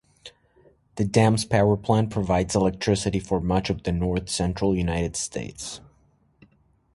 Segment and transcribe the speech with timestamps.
[0.95, 5.79] The dam's powerplant provides electricity for much of the north-central United States.